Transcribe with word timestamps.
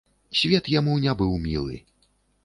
Свет 0.37 0.69
яму 0.75 0.95
не 1.03 1.13
быў 1.19 1.35
мілы. 1.43 1.77